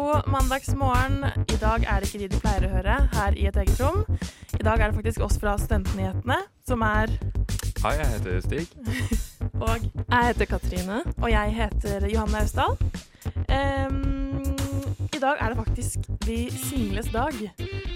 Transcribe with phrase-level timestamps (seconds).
[0.00, 1.24] God mandagsmorgen.
[1.52, 3.98] I dag er det ikke de du pleier å høre her i et eget rom.
[4.56, 7.12] I dag er det faktisk oss fra Studentnyhetene, som er
[7.82, 8.72] Hei, jeg heter Stig.
[9.66, 11.02] Og jeg heter Katrine.
[11.18, 12.78] Og jeg heter Johanne Austdal.
[13.52, 14.40] Um,
[15.04, 17.36] I dag er det faktisk de singles dag.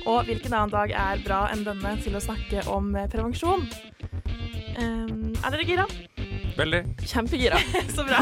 [0.05, 3.65] Og hvilken annen dag er bra enn denne til å snakke om eh, prevensjon?
[4.77, 5.89] Um, er dere gira?
[6.59, 6.85] Veldig.
[7.09, 7.65] Kjempegira.
[7.97, 8.21] Så bra.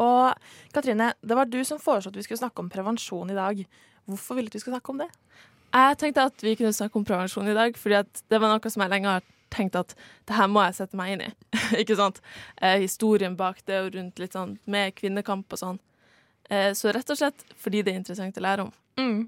[0.00, 3.62] Og Katrine, det var du som foreslo at vi skulle snakke om prevensjon i dag.
[4.06, 5.08] Hvorfor ville du vi skulle snakke om det?
[5.76, 8.72] Jeg tenkte at vi kunne snakke om prevensjon i dag, fordi at det var noe
[8.72, 9.94] som jeg lenge har tenkt at
[10.28, 11.30] det her må jeg sette meg inn i.
[11.82, 12.20] ikke sant?
[12.60, 15.80] Eh, historien bak det og rundt litt sånn med kvinnekamp og sånn.
[16.50, 18.74] Eh, så rett og slett fordi det er interessant å lære om.
[19.00, 19.20] Mm.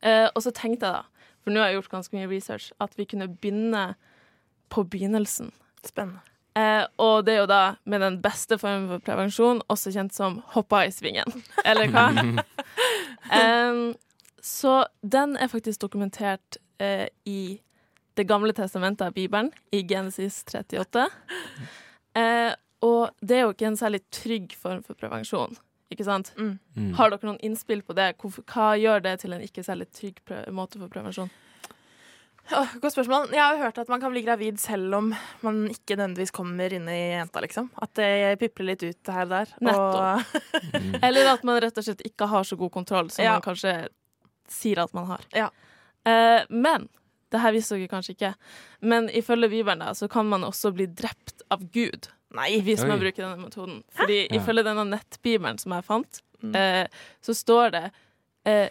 [0.00, 2.96] Eh, og så tenkte jeg da, for nå har jeg gjort ganske mye research, at
[2.98, 3.84] vi kunne begynne
[4.70, 5.54] på begynnelsen.
[5.86, 6.29] Spennende.
[6.58, 10.40] Eh, og det er jo da med den beste formen for prevensjon, også kjent som
[10.54, 11.30] hoppa i svingen.
[11.68, 12.08] Eller hva?
[13.30, 13.92] Em,
[14.42, 17.60] så den er faktisk dokumentert eh, i
[18.18, 21.04] Det gamle testamentet av Bibelen, i Genesis 38.
[22.18, 22.50] Eh,
[22.84, 25.54] og det er jo ikke en særlig trygg form for prevensjon,
[25.94, 26.32] ikke sant?
[26.36, 26.56] Mm.
[26.74, 26.90] Mm.
[26.98, 28.10] Har dere noen innspill på det?
[28.50, 30.18] Hva gjør det til en ikke særlig trygg
[30.52, 31.30] måte for prevensjon?
[32.50, 33.28] Åh, godt spørsmål.
[33.30, 35.10] Jeg har jo hørt at man kan bli gravid selv om
[35.44, 37.68] man ikke nødvendigvis kommer inn i jenta, liksom.
[37.78, 38.08] At det
[38.40, 39.52] pipler litt ut her og der.
[39.60, 40.32] Nettopp.
[40.74, 40.94] Mm.
[41.06, 43.36] Eller at man rett og slett ikke har så god kontroll som Ja.
[43.38, 43.74] man kanskje
[44.50, 45.22] sier at man har.
[45.36, 45.50] Ja.
[46.08, 46.88] Eh, men
[47.30, 48.32] det her visste dere kanskje ikke.
[48.82, 52.56] Men ifølge Bibelen da, så kan man også bli drept av Gud Nei.
[52.66, 53.84] hvis man bruker denne metoden.
[53.94, 54.40] Fordi Ja.
[54.40, 56.54] ifølge denne nettbibelen som jeg fant, Mm.
[56.56, 56.86] eh,
[57.22, 57.90] så står det
[58.46, 58.70] eh,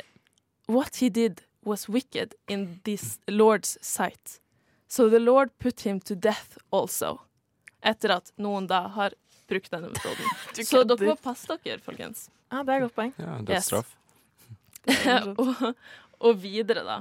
[0.67, 4.39] What he did was wicked in this Lord's sight.
[4.89, 7.19] So the Lord put him to death also.
[7.85, 9.13] Etter at noen da har
[9.47, 10.25] brukt denne metoden.
[10.65, 12.25] Så dere må passe dere, folkens.
[12.51, 13.13] Ja, det er et godt poeng.
[13.21, 13.95] Ja, dødsstraff.
[15.37, 15.73] og,
[16.19, 16.97] og videre, da.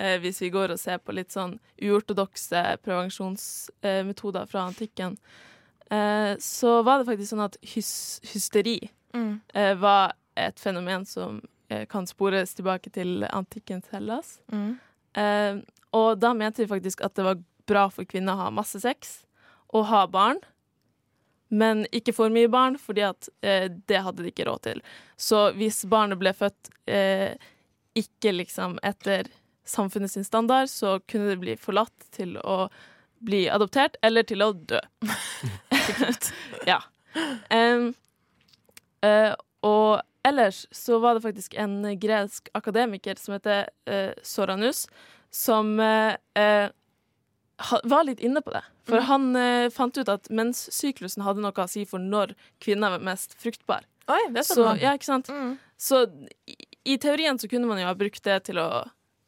[0.00, 5.18] Eh, hvis vi går og ser på litt sånn uortodokse prevensjonsmetoder fra antikken,
[5.90, 7.92] eh, så var det faktisk sånn at hys
[8.32, 8.78] hysteri
[9.12, 9.40] Mm.
[9.52, 11.51] eh, var et fenomen som eh,
[11.90, 14.36] kan spores tilbake til antikkens Hellas.
[14.52, 14.72] Mm.
[15.18, 15.60] Eh,
[15.96, 19.20] og da mente de faktisk at det var bra for kvinner å ha masse sex
[19.72, 20.40] og ha barn,
[21.52, 24.80] men ikke for mye barn, fordi at eh, det hadde de ikke råd til.
[25.20, 27.36] Så hvis barnet ble født eh,
[27.98, 29.28] ikke liksom etter
[29.68, 32.66] samfunnet sin standard, så kunne det bli forlatt til å
[33.22, 34.80] bli adoptert eller til å dø.
[36.72, 36.80] ja.
[37.52, 37.92] Um,
[39.04, 44.86] uh, og ellers så var det faktisk en gresk akademiker som heter eh, Soranus,
[45.30, 46.68] som eh, eh,
[47.84, 48.62] var litt inne på det.
[48.86, 49.04] For Mm.
[49.06, 53.34] han eh, fant ut at menssyklusen hadde noe å si for når kvinner var mest
[53.38, 53.84] fruktbar.
[54.10, 54.82] Oi, det Så, spennende.
[54.82, 55.28] ja, ikke sant?
[55.30, 55.52] Mm.
[55.78, 56.00] Så
[56.50, 58.66] i, i teorien så kunne man jo ha brukt det til å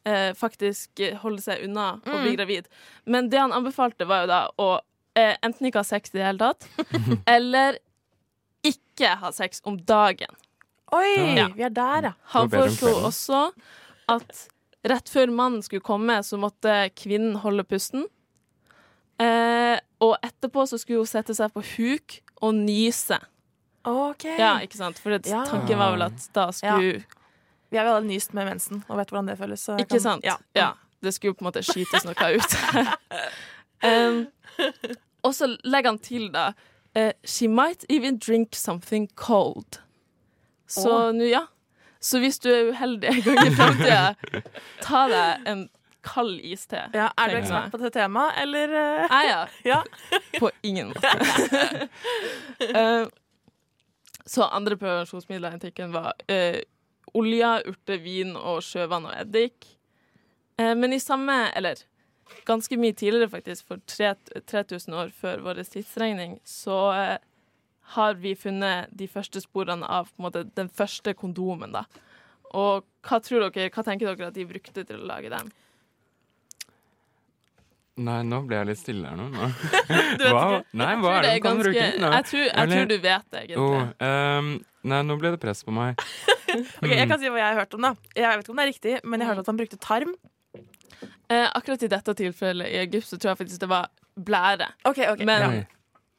[0.05, 2.35] eh, faktisk holde seg unna og bli Mm.
[2.37, 2.67] gravid.
[3.05, 4.69] Men det han anbefalte, var jo da å
[5.15, 6.67] eh, enten ikke ha sex i det hele tatt,
[7.25, 7.79] eller
[8.67, 10.35] ikke ha sex om dagen.
[10.93, 11.47] Oi, Ja.
[11.55, 12.11] vi er der, ja.
[12.33, 13.51] Han Og foreslo også
[14.09, 14.47] at
[14.85, 18.05] rett før mannen skulle komme, så måtte kvinnen holde pusten.
[19.19, 23.17] Eh, og etterpå så skulle hun sette seg på huk og nyse.
[23.85, 24.25] OK.
[24.37, 24.99] Ja, ikke sant?
[24.99, 25.43] For det, Ja.
[25.45, 27.03] tanken var vel at da skulle
[27.71, 29.59] Vi har jo alle nyst med mensen og vet hvordan det føles.
[29.65, 30.23] så Ikke kan- sant?
[30.23, 30.37] Ja.
[30.55, 30.73] Ja.
[31.01, 32.55] Det skulle jo på en måte skytes noe ut.
[33.83, 34.27] um,
[35.23, 36.53] og så legger han til, da
[36.95, 39.79] uh, She might even drink something cold.
[40.67, 41.45] Så nå, ja.
[42.05, 44.41] Så hvis du er uheldig en gang i framtida,
[44.85, 45.65] ta deg en
[46.05, 46.83] kald iste.
[46.93, 49.05] Ja, er du ekspert på det temaet, eller eh?
[49.09, 49.39] Nei, ja.
[49.71, 49.79] Ja.
[50.39, 51.87] På ingen måte.
[52.69, 53.07] uh,
[54.25, 56.61] så andre prevensjonsmidler i antikken var uh,
[57.17, 59.65] olje, urter, vin og sjøvann og eddik.
[60.61, 61.81] Uh, men i samme, eller
[62.45, 67.17] ganske mye tidligere faktisk, for 3000 år før vår tidsregning, så eh,
[67.93, 71.71] har vi funnet de første sporene av måte, den første kondomen.
[71.75, 71.85] da.
[72.55, 75.51] Og hva tror dere, hva tenker dere at de brukte til å lage den?
[77.95, 79.29] Nei, nå ble jeg litt stille her nå.
[79.31, 79.49] nå.
[80.19, 80.63] Du vet ikke?
[80.81, 81.85] Nei, hva er det de kan ganske- bruke?
[82.03, 82.13] Nei.
[82.17, 83.61] Jeg tror, jeg tror du vet det, egentlig.
[83.63, 84.49] Oh, um,
[84.91, 85.99] nei, nå ble det press på meg.
[86.55, 87.89] Ok, Jeg kan si hva jeg har hørt om, da.
[88.15, 90.13] Jeg vet ikke om det er riktig, men jeg har hørt at han brukte tarm.
[91.27, 94.69] Eh, akkurat i dette tilfellet i Egypt så tror jeg faktisk det var blære.
[94.87, 95.23] OK, ok.
[95.27, 95.65] Men ja.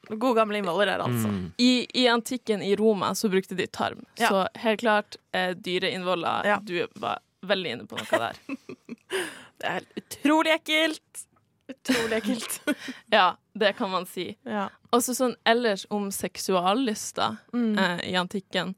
[0.07, 1.27] Gode gamle innvoller der, altså.
[1.27, 1.51] Mm.
[1.57, 4.05] i, i antikken i Roma så brukte de tarm.
[4.15, 4.29] Ja.
[4.29, 6.45] Så helt klart eh, dyreinnvoller.
[6.47, 6.59] Ja.
[6.63, 8.39] Du var veldig inne på noe der.
[9.57, 11.23] Det er utrolig ekkelt.
[11.67, 12.59] Utrolig ekkelt.
[13.11, 14.29] ja, det kan man si.
[14.47, 14.67] ja.
[14.95, 17.73] Også sånn ellers om seksuallyster Mm.
[17.79, 18.75] eh, i antikken,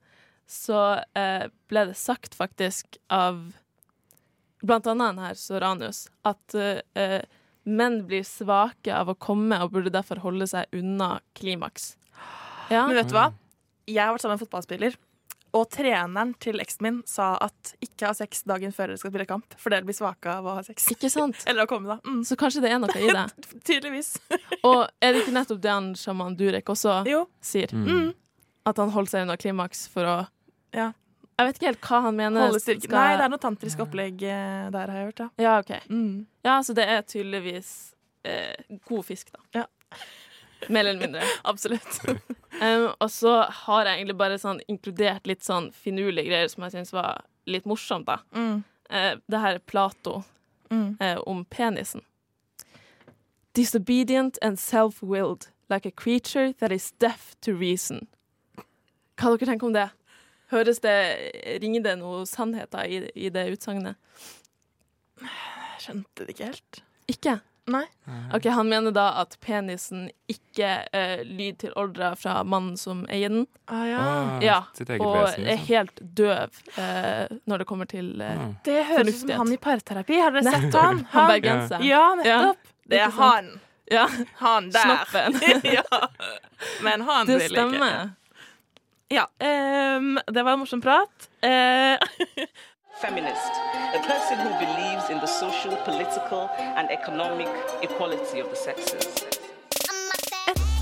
[0.49, 0.79] så
[1.13, 3.51] eh, ble det sagt faktisk av
[4.65, 7.21] blant annet den her Soranius at eh,
[7.65, 11.95] menn blir svake av å komme og burde derfor holde seg unna klimaks.
[12.69, 13.31] Ja, Men vet du hva?
[13.89, 14.95] Jeg har vært sammen med en fotballspiller,
[15.57, 19.25] og treneren til eksen min sa at ikke ha sex dagen før dere skal spille
[19.25, 20.85] kamp, for dere blir svake av å ha sex.
[20.93, 21.39] ikke sant?
[21.49, 21.97] Eller å komme, da.
[22.05, 22.19] Mm.
[22.27, 23.23] Så kanskje det er noe i det.
[23.67, 24.11] Tydeligvis.
[24.69, 27.23] Og er det ikke nettopp det han sjaman Durek også Jo.
[27.41, 27.73] sier?
[27.73, 28.11] Mm.
[28.69, 30.17] At han holder seg unna klimaks for å
[30.77, 30.91] Ja.
[31.39, 32.51] Jeg vet ikke helt hva han mener.
[32.59, 35.19] Skal- Nei, det er noe tantrisk opplegg eh, der, har jeg hørt.
[35.23, 35.29] Ja.
[35.45, 35.71] Ja, OK.
[35.89, 36.25] Mm.
[36.43, 37.69] Ja, så det er tydeligvis
[38.27, 39.39] eh, god fisk, da.
[39.61, 39.65] Ja.
[40.67, 41.23] Mer eller mindre.
[41.53, 42.01] Absolutt.
[42.59, 46.73] Um, og så har jeg egentlig bare sånn inkludert litt sånn finurlige greier som jeg
[46.73, 48.17] syns var litt morsomt, da.
[48.35, 48.57] Mm.
[48.91, 50.23] Uh, det her er Plato
[50.69, 50.97] Mm.
[50.99, 52.01] uh, om penisen.
[53.53, 58.07] Disobedient and self-willed, like a creature that is deaf to reason.
[59.17, 59.87] Hva dere tenker om det?
[60.51, 60.95] Høres det
[61.61, 63.95] Ringer det noe sannheter i, i det utsagnet?
[65.21, 66.79] Jeg skjønte det ikke helt.
[67.09, 67.37] Ikke?
[67.69, 67.83] Nei.
[68.33, 73.29] Ok, Han mener da at penisen ikke uh, lyder til ordre fra mannen som eier
[73.29, 73.99] den, Ah, ja.
[74.01, 75.67] Ah, Ja, sitt eget og vesen, er liksom.
[75.69, 78.47] helt døv uh, når det kommer til uh, Ah.
[78.65, 80.17] Det høres ut som han i parterapi.
[80.17, 81.03] Har dere sett han?
[81.13, 81.85] Han bergenseren.
[81.85, 82.71] Ja, nettopp.
[82.89, 83.51] Det er han.
[83.93, 84.07] Ja,
[84.41, 85.05] Han der.
[85.05, 85.37] Snoppen.
[85.77, 86.01] ja.
[86.85, 87.67] Men han det vil ikke.
[87.69, 88.15] stemmer.
[89.11, 89.29] Ja.
[89.97, 91.29] Um, det var en morsom prat.
[91.43, 91.49] Uh,
[93.01, 93.53] Feminist,
[93.95, 97.47] a person who believes in the social, political, and economic
[97.81, 99.25] equality of the sexes.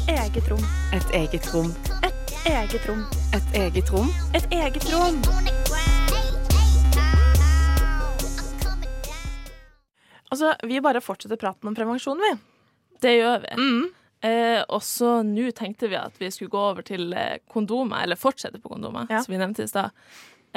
[0.08, 0.60] eget rom.
[0.94, 1.72] Et eget rom.
[2.04, 2.14] Et
[2.48, 3.04] Eget rom.
[3.36, 4.08] Et eget rom.
[4.36, 5.22] Et eget rom.
[10.32, 12.38] Altså, Vi bare fortsetter praten om prevensjon, vi.
[13.02, 13.56] Det gjør vi.
[13.58, 13.90] Mm.
[14.25, 18.18] Eh, og så nå tenkte vi at vi skulle gå over til eh, kondomer, eller
[18.18, 19.22] fortsette på kondomer, Ja.
[19.24, 19.92] som vi nevnte i stad.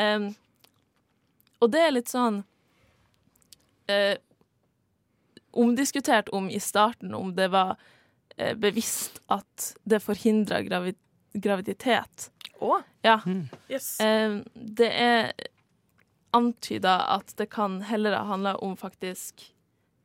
[0.00, 0.30] Um,
[1.60, 2.38] og det er litt sånn
[3.90, 4.16] eh,
[5.50, 7.74] Omdiskutert om i starten om det var
[8.36, 10.94] eh, bevisst at det forhindra gravi
[11.34, 12.30] graviditet.
[12.60, 13.18] Å, Ja.
[13.68, 13.98] yes.
[14.00, 15.32] Eh, det er
[16.34, 19.42] antyda at det kan heller ha handla om faktisk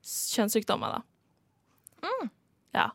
[0.06, 2.12] kjønnssykdommer, da.
[2.74, 2.90] Ja.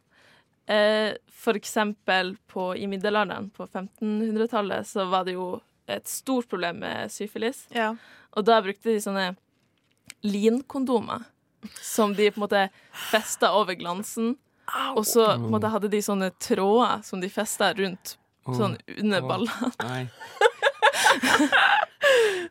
[0.70, 5.48] Eh, for eksempel på, i middelalderen, på 1500-tallet, så var det jo
[5.90, 7.64] et stort problem med syfilis.
[7.74, 7.94] Ja.
[8.38, 9.32] Og da brukte de sånne
[10.22, 11.24] linkondomer
[11.82, 12.62] som de på en måte
[13.10, 14.36] festa over glansen.
[14.94, 18.16] Og så på en måte hadde de sånne tråder som de festa rundt
[18.48, 18.54] Oh.
[18.56, 18.72] sånn
[19.02, 19.68] under ballene.
[19.84, 20.06] Nei.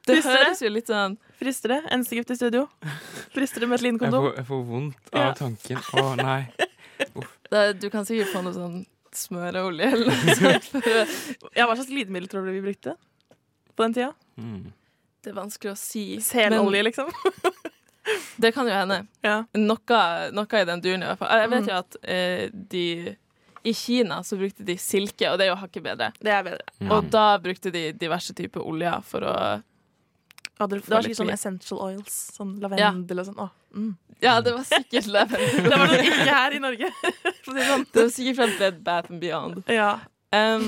[0.05, 0.43] Det Frister det?
[0.43, 1.79] høres jo litt sånn Frister det?
[1.95, 2.67] Ensegift i studio?
[3.33, 4.27] Frister det med et Jeg linkondom?
[4.27, 5.81] får, jeg får vondt av tanken.
[5.97, 6.39] Å nei.
[7.15, 7.25] da,
[7.79, 8.81] Du kan sikkert få noe sånn
[9.15, 10.67] smøreolje eller noe sånt.
[11.57, 12.93] Ja, Hva slags glidemiddel tror du vi brukte
[13.75, 14.11] på den tida?
[14.37, 14.67] Mm.
[15.23, 16.03] det er vanskelig å si.
[16.23, 17.09] Selolje, liksom?
[18.41, 19.01] Det kan jo hende.
[19.25, 19.43] Ja.
[19.59, 19.97] Noe,
[20.33, 21.41] noe i den duren i hvert fall.
[21.43, 21.67] Jeg vet Mm.
[21.69, 22.85] jo at eh, de
[23.69, 26.07] I Kina så brukte de silke, og det er jo hakket bedre.
[26.23, 26.63] Det er bedre.
[26.79, 26.87] Ja.
[26.95, 29.35] Og da brukte de diverse typer oljer for å
[30.59, 32.15] Ja, det, var sikkert sånn essential oils.
[32.35, 33.51] Sånn lavendel og sånn.
[33.71, 33.91] Mm.
[34.19, 35.61] Ja, det var sikkert lavendel.
[35.63, 36.89] Det var nok ikke her i Norge.
[37.45, 37.85] Sånn.
[37.93, 39.61] Det var sikkert fra Bed Bath and Beyond.
[39.71, 39.93] Ja.
[40.35, 40.67] Um,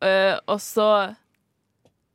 [0.00, 0.88] uh, og så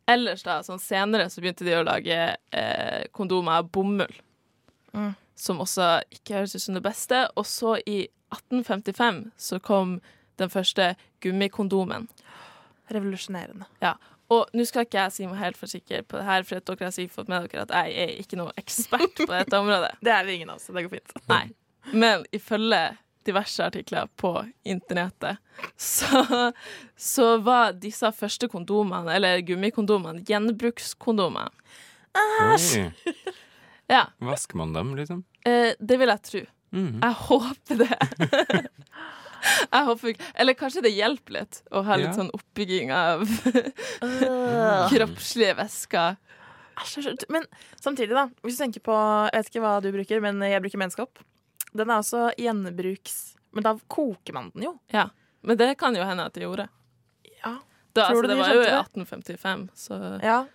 [0.09, 4.15] Ellers, da, sånn senere, så begynte de å lage uh, kondomer av bomull.
[4.97, 5.11] Mm.
[5.37, 7.27] Som også ikke høres ut som det beste.
[7.37, 7.99] Og så i
[8.33, 9.99] 1855 så kom
[10.41, 12.09] den første gummikondomen.
[12.89, 13.69] Revolusjonerende.
[14.29, 16.65] Og nå skal ikke jeg si meg helt for sikker på det her, for at
[16.69, 19.95] dere har sikkert fått med dere at jeg er ikke noe ekspert på dette området.
[20.05, 21.15] Det er vi ingen av oss, så det går fint.
[21.31, 21.45] Nei.
[21.93, 22.81] Men ifølge
[23.25, 24.31] diverse artikler på
[24.69, 25.41] internettet,
[25.77, 26.21] så,
[26.97, 31.49] så var disse første kondomene, eller gummikondomene, gjenbrukskondomer.
[32.17, 32.85] Æsj!
[33.89, 35.23] Ja, Vasker man dem, liksom?
[35.49, 36.41] eh, det vil jeg tro.
[36.77, 36.99] Mm.
[37.01, 37.97] Jeg håper det.
[39.71, 43.17] Jeg håper ikke Eller kanskje det hjelper litt å ha litt sånn oppbygging av
[44.91, 46.15] kroppslige væsker.
[47.29, 47.43] Men
[47.79, 48.29] samtidig, da.
[48.43, 48.95] Hvis du tenker på
[49.29, 51.13] Jeg vet ikke hva du bruker, men jeg bruker menskopp.
[51.73, 53.15] Den er også gjenbruks...
[53.51, 54.71] Men da koker man den jo.
[54.93, 55.07] Ja.
[55.41, 56.67] Men det kan jo hende at de gjorde.
[57.39, 57.53] Ja.
[57.97, 60.45] Da, Tror altså, du det de var jo i 1855, så Ja.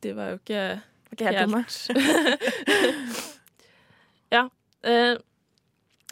[0.00, 1.90] de var jo ikke Ikke helt helt.
[4.36, 4.44] ja.
[4.86, 5.14] Eh,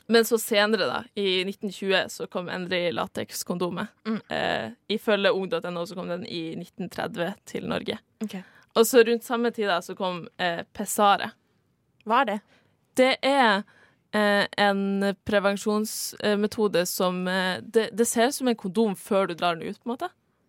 [0.08, 3.88] men så senere, da, i 1920, så kom endelig latekskondomet.
[4.08, 4.20] Mm.
[4.28, 7.98] Eh, ifølge ung.no så kom den i 1930 til Norge.
[8.24, 8.42] Okay.
[8.74, 11.32] Og så rundt samme tid da, så kom eh, Pessare.
[12.08, 12.38] Hva er det?
[12.96, 13.62] Det er
[14.16, 19.56] eh, en prevensjonsmetode som eh, det, det ser ut som en kondom før du drar
[19.58, 20.08] den ut, på en måte.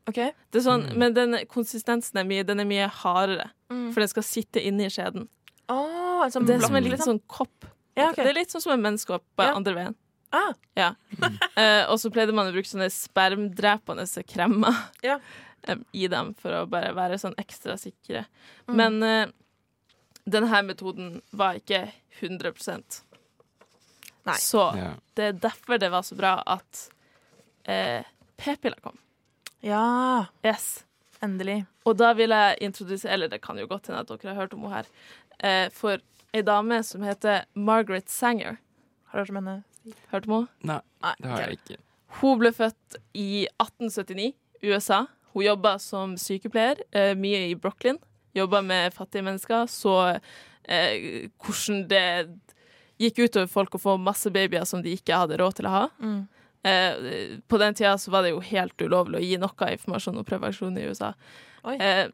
[0.10, 0.20] OK.
[0.52, 0.96] Det er sånn, Mm.
[0.98, 3.92] Men den konsistensen er mye, den er mye hardere, Mm.
[3.94, 5.28] for den skal sitte inni skjeden.
[5.70, 7.20] Oh, sånn Det er som en liten liksom.
[7.20, 7.66] sånn kopp.
[8.00, 8.24] Ja, okay.
[8.26, 9.56] Det er litt sånn som en menneskehopp, bare Ja.
[9.60, 9.96] andre veien.
[10.32, 10.54] Ah.
[10.78, 10.90] Ja.
[11.22, 14.76] uh, og så pleide man å bruke sånne spermdrepende kremmer
[15.06, 15.20] Ja.
[15.68, 18.26] um, i dem for å bare være sånn ekstra sikre.
[18.68, 18.76] Mm.
[18.76, 19.32] Men uh,
[20.30, 21.88] denne metoden var ikke
[22.22, 22.54] 100
[24.26, 24.36] Nei.
[24.38, 24.94] Så Ja.
[25.16, 26.90] det er derfor det var så bra at
[27.68, 28.04] uh,
[28.38, 28.98] p-piller kom.
[29.62, 30.84] Ja, Yes.
[31.26, 31.64] Endelig.
[31.86, 34.54] Og da vil jeg introdusere Eller det kan jo godt hende at dere har hørt
[34.54, 34.90] om henne her.
[35.40, 36.02] Eh, for
[36.34, 38.60] ei dame som heter Margaret Sanger.
[39.10, 39.64] Har du hørt om henne?
[40.12, 40.82] Hørt om henne?
[41.02, 41.80] Nei, det har jeg ikke.
[42.20, 44.34] Hun ble født i 1879,
[44.66, 45.06] USA.
[45.34, 48.00] Hun jobba som sykepleier, eh, mye i Brooklyn.
[48.36, 49.66] Jobba med fattige mennesker.
[49.70, 49.96] Så
[50.66, 52.06] eh, hvordan det
[53.00, 55.86] gikk utover folk å få masse babyer som de ikke hadde råd til å ha.
[56.04, 56.28] Mm.
[56.64, 60.26] Eh, på den tida så var det jo helt ulovlig å gi noe informasjon om
[60.28, 61.14] prevensjon i USA.
[61.76, 62.08] Eh,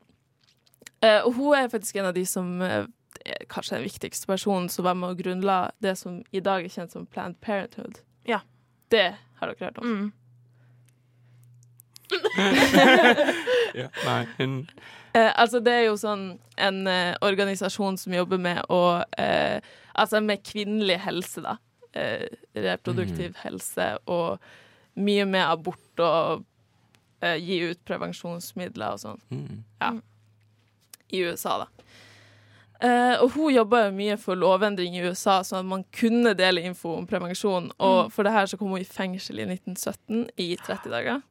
[1.02, 2.84] eh, og hun er faktisk en av de som eh,
[3.26, 6.74] er kanskje den viktigste personen som var med å grunnla det som i dag er
[6.74, 8.04] kjent som Planned Parenthood.
[8.30, 8.44] Ja.
[8.94, 9.86] Det har dere hørt om.
[9.96, 10.14] Mm.
[13.76, 13.90] Ja.
[14.06, 14.68] Nei, hun
[15.16, 16.26] Eh, altså, det er jo sånn
[16.60, 19.64] en eh, organisasjon som jobber med å eh,
[19.96, 21.54] Altså med kvinnelig helse, da.
[21.96, 22.28] Eh,
[22.60, 24.42] reproduktiv helse og
[25.00, 26.42] mye med abort og
[27.24, 29.22] eh, gi ut prevensjonsmidler og sånn.
[29.32, 30.02] mm.
[31.16, 31.86] I USA, da.
[32.84, 36.66] Eh, og hun jobba jo mye for lovendring i USA, sånn at man kunne dele
[36.68, 37.72] info om prevensjon.
[37.80, 41.24] Og for det her så kom hun i fengsel i 1917 i 30 dager.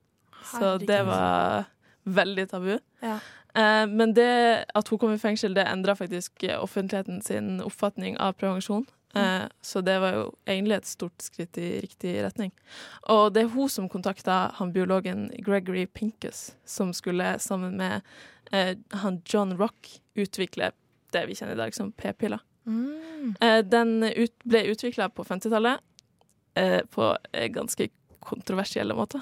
[0.54, 1.68] Så det var
[2.04, 2.78] veldig tabu.
[3.04, 3.18] Ja.
[3.52, 4.32] Eh, men det
[4.72, 8.88] at hun kom i fengsel, det endra faktisk offentligheten sin oppfatning av prevensjon.
[9.14, 12.52] Eh, så det var jo egentlig et stort skritt i riktig retning.
[13.12, 18.00] Og det er hun som kontakta han biologen Gregory Pincus, som skulle sammen med
[18.52, 20.72] eh, han John Rock utvikle
[21.14, 22.42] det vi kjenner i dag som p-piller.
[22.66, 23.34] Mm.
[23.40, 25.80] Eh, den ut, ble utvikla på 50-tallet
[26.54, 27.12] eh, på
[27.54, 27.88] ganske
[28.24, 29.20] kontroversielle måter.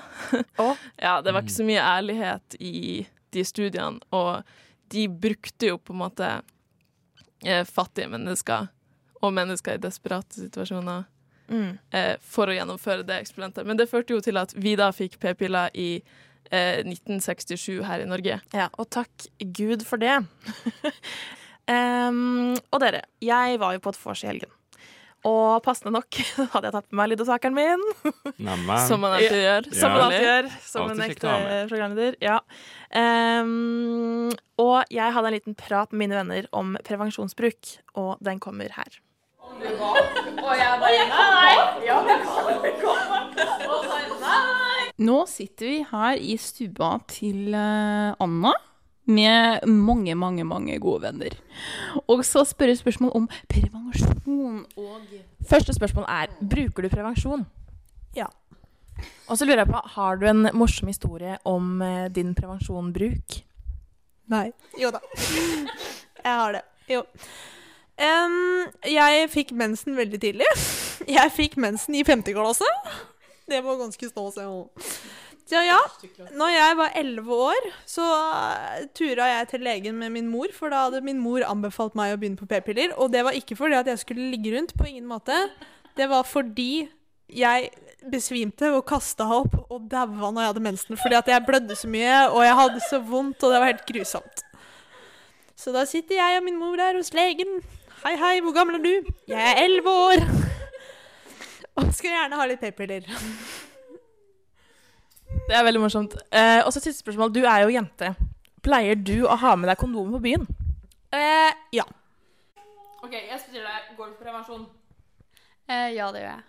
[0.59, 0.77] Oh.
[0.97, 4.47] ja, det var ikke så mye ærlighet i de studiene, og
[4.93, 6.29] de brukte jo på en måte
[7.45, 8.69] eh, fattige mennesker
[9.23, 11.05] og mennesker i desperate situasjoner
[11.53, 11.79] Mm.
[11.93, 13.67] eh, for å gjennomføre det eksperimentet.
[13.67, 16.03] Men det førte jo til at vi da fikk p-piller i
[16.51, 18.41] eh, 1967 her i Norge.
[18.55, 20.15] Ja, og takk Gud for det.
[21.75, 24.51] um, og dere, jeg var jo på et vors i helgen.
[25.29, 26.19] Og passende nok
[26.55, 27.85] hadde jeg tatt med meg lyddosakeren min.
[28.89, 29.69] Som man alltid gjør.
[29.77, 30.51] Som man alltid gjør.
[30.67, 31.37] Som Alltid en ekte
[31.71, 32.19] programleder.
[32.25, 32.41] Ja.
[32.91, 38.73] Um, og jeg hadde en liten prat med mine venner om prevensjonsbruk, og den kommer
[38.75, 38.99] her.
[45.03, 48.53] Nå sitter vi her i stua til eh, Anna
[49.11, 51.35] med mange, mange, mange gode venner.
[52.07, 55.01] Og så spørre spørsmål om prevensjon og
[55.49, 57.47] Første spørsmål er bruker du prevensjon?
[58.15, 58.29] Ja.
[59.27, 63.41] Og så lurer jeg på, har du en morsom historie om eh, din prevensjonbruk?
[64.31, 64.53] Nei.
[64.79, 65.03] Jo da.
[66.23, 66.63] Jeg har det.
[66.89, 67.03] Jo.
[68.01, 70.49] Em, jeg fikk mensen veldig tidlig.
[71.17, 72.69] Jeg fikk mensen i femte klasse.
[73.51, 74.45] Det var ganske se.
[75.53, 75.81] Så ja,
[76.39, 80.73] når jeg var elleve år, så uh, tura jeg til legen med min mor, for
[80.73, 82.95] da hadde min mor anbefalt meg å begynne på p-piller.
[82.97, 85.35] Og det var ikke fordi at jeg skulle ligge rundt, på ingen måte.
[85.99, 86.87] Det var fordi
[87.29, 87.69] jeg
[88.13, 91.03] besvimte og kasta opp og daua når jeg hadde mensen.
[91.03, 93.87] Fordi at jeg blødde så mye, og jeg hadde så vondt, og det var helt
[93.91, 94.47] grusomt.
[95.59, 97.61] Så da sitter jeg og min mor der hos legen.
[98.03, 99.11] Hei, hei, hvor gammel er du?
[99.31, 100.25] Jeg er elleve år.
[101.79, 103.05] Og skulle gjerne ha litt p-piller.
[105.47, 106.17] Det er veldig morsomt.
[106.35, 107.31] Eh, og så siste spørsmål.
[107.31, 108.09] Du er jo jente.
[108.67, 110.49] Pleier du å ha med deg kondom på byen?
[111.15, 111.85] Eh, ja.
[113.07, 114.67] OK, jeg spør deg, går du for prevensjon?
[115.71, 116.43] Eh, ja, det gjør jeg.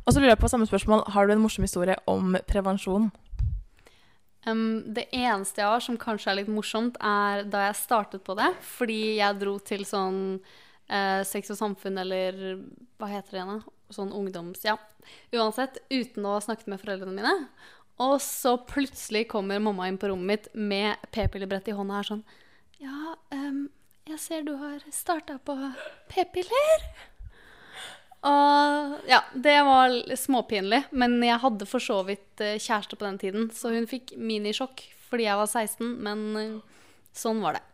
[0.00, 1.04] Og så lurer jeg på samme spørsmål.
[1.12, 3.10] Har du en morsom historie om prevensjon?
[4.48, 8.40] Um, det eneste jeg har som kanskje er litt morsomt, er da jeg startet på
[8.40, 8.48] det.
[8.78, 10.40] Fordi jeg dro til sånn
[10.90, 12.40] eh, Sex og samfunn eller
[13.00, 13.62] hva heter det igjen?
[13.90, 14.64] Sånn ungdoms...
[14.66, 14.76] Ja.
[15.34, 17.34] Uansett, uten å ha snakket med foreldrene mine.
[18.00, 22.22] Og så plutselig kommer mamma inn på rommet mitt med p-pillebrett i hånda her sånn
[22.80, 23.66] Ja, um,
[24.08, 25.56] jeg ser du har starta på
[26.10, 26.86] p-piller.
[28.26, 30.82] Og ja, det var småpinlig.
[30.90, 34.84] Men jeg hadde for så vidt eh, kjæreste på den tiden, så hun fikk minisjokk
[35.10, 35.94] fordi jeg var 16.
[36.04, 36.82] Men eh,
[37.16, 37.64] sånn var det.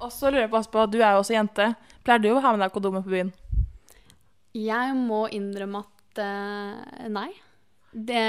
[0.00, 1.70] Og så lurer jeg på, Aspa, du er jo også jente.
[2.06, 3.32] Pleier du å ha med deg kondomer på byen?
[4.56, 7.30] Jeg må innrømme at uh, nei.
[7.96, 8.24] Det,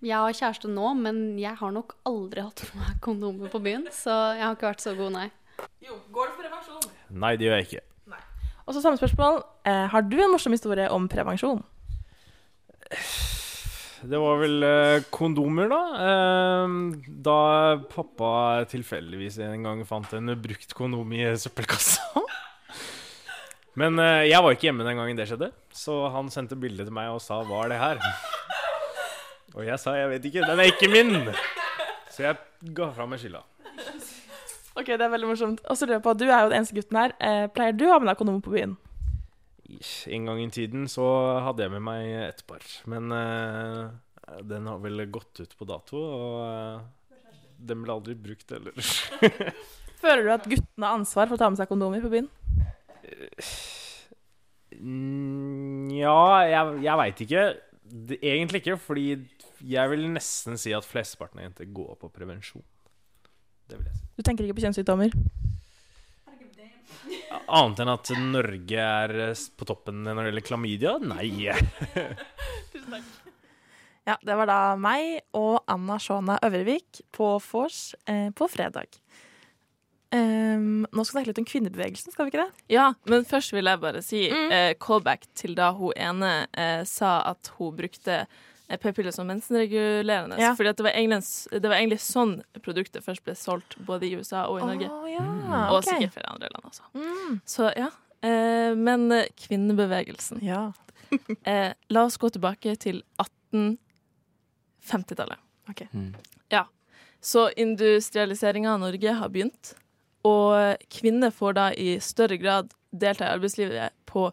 [0.00, 3.86] jeg har kjæreste nå, men jeg har nok aldri hatt med meg kondomer på byen.
[3.92, 5.28] Så jeg har ikke vært så god, nei.
[5.84, 6.92] Jo, går det for prevensjon?
[7.12, 7.86] Nei, det gjør jeg ikke.
[8.70, 9.42] Og så samme spørsmål.
[9.66, 11.64] Eh, har du en morsom historie om prevensjon?
[14.02, 15.80] Det var vel eh, kondomer, da.
[16.06, 16.76] Eh,
[17.20, 17.40] da
[17.90, 18.30] pappa
[18.70, 22.06] tilfeldigvis en gang fant en brukt kondom i søppelkassa.
[23.80, 26.96] Men eh, jeg var ikke hjemme den gangen det skjedde, så han sendte bilde til
[26.96, 28.00] meg og sa 'hva er det her?'
[29.54, 31.34] Og jeg sa 'jeg vet ikke, den er ikke min'.
[32.10, 32.36] Så jeg
[32.74, 33.42] ga fra meg skylda.
[34.76, 35.60] Ok, det er veldig morsomt.
[35.68, 37.12] Og så lurer jeg på, du er jo den eneste gutten her.
[37.20, 38.76] Eh, pleier du å ha med deg kondomer på byen?
[40.10, 41.06] En gang i tiden så
[41.46, 43.90] hadde jeg med meg et par, men uh,
[44.46, 47.20] den har vel gått ut på dato, og uh,
[47.60, 48.74] den ble aldri brukt heller.
[50.00, 52.30] Føler du at guttene har ansvar for å ta med seg kondomer på byen?
[54.80, 57.44] Nja, ja, jeg, jeg veit ikke.
[57.90, 59.06] Det, egentlig ikke, fordi
[59.66, 62.64] jeg vil nesten si at flesteparten av jenter går på prevensjon.
[63.70, 65.12] Du tenker ikke på kjønnssykdommer?
[67.50, 70.96] Annet enn at Norge er eh, på toppen når det gjelder klamydia?
[71.02, 71.30] Nei.
[74.08, 78.96] Ja, det var da meg og Anna Shona Øvrevik på vors eh, på fredag.
[80.10, 82.64] Um, nå skal vi snakke litt om kvinnebevegelsen, skal vi ikke det?
[82.74, 84.48] Ja, men først vil jeg bare si Mm.
[84.56, 88.24] eh, callback til da hun ene eh, sa at hun brukte
[88.78, 90.36] p-piller som mensenregulerende.
[90.38, 90.54] Ja.
[90.54, 90.92] Fordi at det var,
[91.60, 94.88] det var egentlig sånn produktet først ble solgt, både i USA og i Norge.
[94.90, 95.24] Oh, ja,
[95.72, 95.84] Og ok.
[95.88, 96.82] sikkert flere andre land også.
[96.94, 97.40] Mm.
[97.44, 97.90] Så ja.
[98.22, 100.72] Eh, men eh, kvinnebevegelsen Ja.
[101.48, 105.38] eh, La oss gå tilbake til 1850-tallet.
[105.70, 105.82] Ok.
[106.52, 106.66] Ja.
[107.20, 109.74] Så industrialiseringa av Norge har begynt,
[110.24, 114.30] og kvinner får da i større grad delta i arbeidslivet på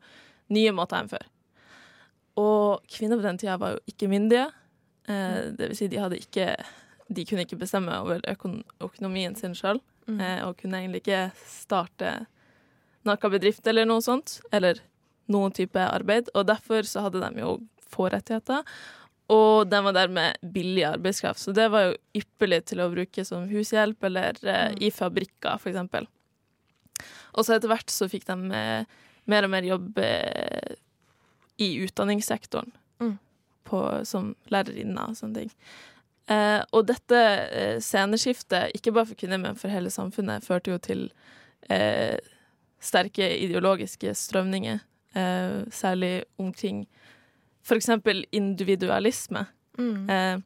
[0.53, 1.25] nye måter enn før.
[2.37, 4.47] Og kvinner på den tida var jo ikke myndige.
[5.07, 6.51] Eh, det vil si, de hadde ikke
[7.07, 10.19] De kunne ikke bestemme over økon økonomien sin sjøl, Mm.
[10.21, 12.27] eh, og kunne egentlig ikke starte
[13.05, 14.79] noen bedrift eller noe sånt, eller
[15.27, 18.63] noen type arbeid, og derfor så hadde de jo få rettigheter.
[19.29, 23.47] Og de var dermed billig arbeidskraft, så det var jo ypperlig til å bruke som
[23.51, 26.07] hushjelp eller eh, i fabrikker, eksempel.
[27.35, 28.85] Og så etter hvert så fikk de eh,
[29.27, 30.66] mer og mer jobb eh,
[31.57, 33.17] i utdanningssektoren, Mm.
[33.65, 35.51] på, som lærerinne og sånne ting.
[36.29, 37.19] Eh, og dette
[37.51, 41.11] eh, sceneskiftet, ikke bare for kvinner, men for hele samfunnet, førte jo til
[41.69, 42.17] eh,
[42.79, 44.79] sterke ideologiske strømninger,
[45.15, 46.85] eh, særlig omkring
[47.75, 49.45] eksempel individualisme.
[49.77, 50.09] Mm.
[50.09, 50.37] Eh,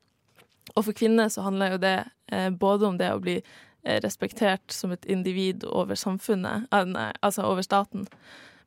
[0.76, 1.98] og for kvinner så handler jo det
[2.32, 3.42] eh, både om det å bli
[3.84, 8.08] respektert som et individ over samfunnet, altså over staten,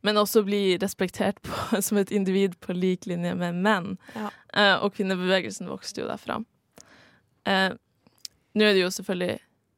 [0.05, 3.95] men også bli respektert på, som et individ på lik linje med menn.
[4.14, 4.29] Ja.
[4.53, 6.43] Eh, og kvinnebevegelsen vokste jo derfra.
[7.49, 7.73] Eh,
[8.55, 9.33] Nå er det jo selvfølgelig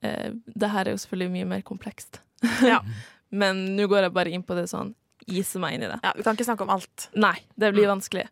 [0.05, 2.21] eh, Det her er jo selvfølgelig mye mer komplekst.
[2.67, 2.83] Ja.
[3.41, 4.93] men nå går jeg bare inn på det sånn,
[5.27, 5.97] ise meg inn i det.
[6.05, 7.09] ja, Vi kan ikke snakke om alt.
[7.17, 8.27] Nei, det blir vanskelig.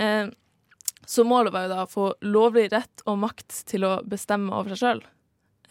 [0.00, 0.30] Eh,
[1.06, 4.72] så målet var jo da å få lovlig rett og makt til å bestemme over
[4.72, 5.04] seg sjøl.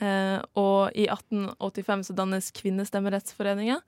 [0.04, 3.80] Eh, og i 1885 så dannes Kvinnestemmerettsforeninga.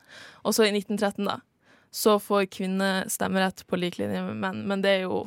[0.43, 1.37] Og så i 1913, da,
[1.95, 4.63] så får kvinner stemmerett på lik linje med menn.
[4.67, 5.21] Men det er jo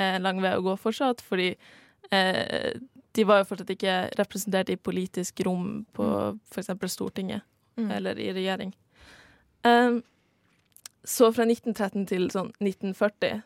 [0.00, 1.52] eh, lang vei å gå fortsatt, fordi
[2.10, 2.80] eh,
[3.14, 6.10] de var jo fortsatt ikke representert i politisk rom på
[6.50, 6.74] f.eks.
[6.90, 7.46] Stortinget
[7.80, 7.90] Mm.
[7.90, 8.76] eller i regjering.
[9.62, 10.02] Um,
[11.04, 13.42] så fra 1913 til sånn 1940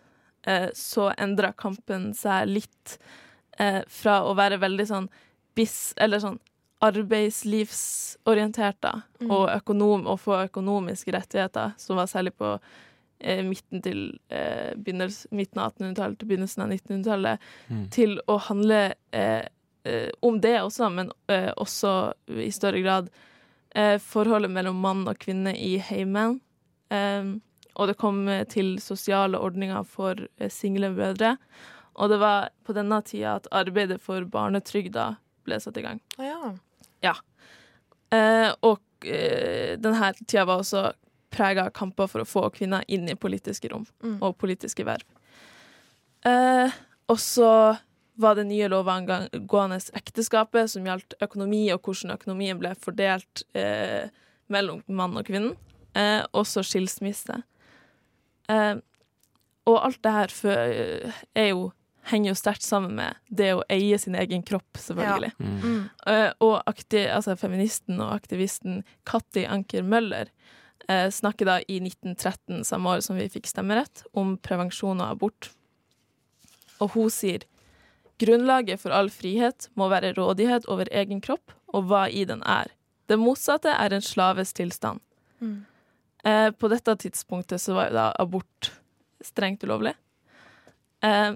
[0.46, 2.96] eh, så endra kampen seg litt
[3.58, 5.08] eh, fra å være veldig sånn
[5.54, 6.40] bis, eller sånn
[6.84, 9.30] arbeidslivsorientert da, Mm.
[9.30, 12.58] og økonom, og få økonomiske rettigheter, som var særlig på
[13.20, 17.38] eh, midten, til, eh, midten av 1800-tallet til begynnelsen av 1900-tallet,
[17.70, 17.90] Mm.
[17.90, 19.46] til å handle eh,
[19.84, 23.08] eh, om det også, men eh, også i større grad
[23.74, 26.40] eh, forholdet mellom mann og kvinne i heimen.
[26.90, 27.24] Eh,
[27.76, 31.36] og det kom til sosiale ordninger for eh, single mødre.
[31.96, 36.00] Og det var på denne tida at arbeidet for barnetrygda ble satt i gang.
[36.18, 36.58] Å
[37.04, 37.14] ja.
[38.14, 40.86] Eh, og eh, denne tida var også
[41.34, 44.18] prega av kamper for å få kvinner inn i politiske rom Mm.
[44.22, 45.04] og politiske verv.
[46.24, 46.70] Eh,
[47.10, 47.50] og så
[48.16, 54.06] var det nye lover angående ekteskapet, som gjaldt økonomi, og hvordan økonomien ble fordelt eh,
[54.48, 55.56] mellom mann og kvinne.
[55.98, 57.40] Eh, også skilsmisse.
[58.48, 58.76] Eh,
[59.66, 60.32] og alt det her
[61.34, 61.72] er jo,
[62.10, 65.32] henger jo sterkt sammen med det å eie sin egen kropp, selvfølgelig.
[65.38, 65.52] Ja.
[65.64, 65.80] Mm.
[66.04, 70.30] Uh, og akti, altså, feministen og aktivisten Katti Anker Møller
[70.90, 75.50] uh, snakker da i 1913, samme år som vi fikk stemmerett, om prevensjon og abort.
[76.84, 77.46] Og hun sier
[78.22, 82.70] grunnlaget for all frihet må være rådighet over egen kropp og hva i den er.
[83.10, 85.02] Det motsatte er en slaves tilstand.
[85.40, 85.64] Mm.
[86.24, 88.70] Eh, på dette tidspunktet så var jo da abort
[89.24, 89.92] strengt ulovlig.
[91.04, 91.34] Eh,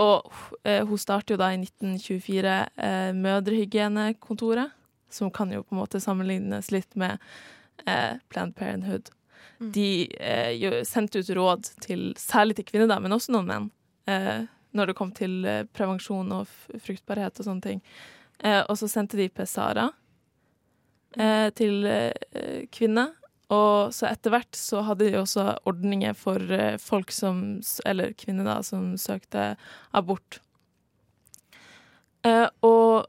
[0.00, 0.32] og
[0.64, 4.72] eh, hun starter jo da i 1924 eh, Mødrehygienekontoret,
[5.12, 7.20] som kan jo på en måte sammenlignes litt med
[7.84, 9.10] eh, Planned Parenthood.
[9.60, 9.70] Mm.
[9.76, 13.70] De eh, sendte ut råd til, særlig til kvinner, da, men også noen menn,
[14.08, 16.50] eh, når det kom til eh, prevensjon og
[16.80, 17.82] fruktbarhet og sånne ting.
[18.42, 19.90] Eh, og så sendte de Pesara
[21.18, 23.12] eh, til eh, kvinner.
[23.52, 28.46] Og så etter hvert så hadde de også ordninger for eh, folk som Eller kvinner,
[28.48, 29.54] da, som søkte
[29.92, 30.40] abort.
[32.24, 33.08] Eh, og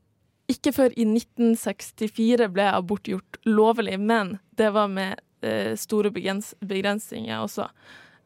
[0.52, 6.52] ikke før i 1964 ble abort gjort lovlig, men det var med eh, store begrens
[6.60, 7.70] begrensninger også.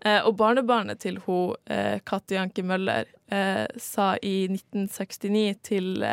[0.06, 6.08] Eh, og barnebarnet til hun, eh, Katti Anke Møller eh, sa i 1969 til